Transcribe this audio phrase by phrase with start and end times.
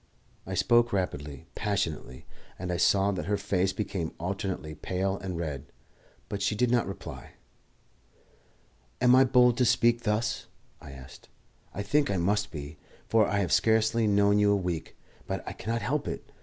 [0.47, 2.25] I spoke rapidly, passionately,
[2.57, 5.71] and I saw that her face became alternately pale and red,
[6.27, 7.33] but she did not reply.
[8.99, 10.47] "Am I bold to speak thus?"
[10.81, 11.29] I asked.
[11.71, 12.79] "I think I must be,
[13.09, 14.97] for I have scarcely known you a week.
[15.27, 16.27] But I cannot help it.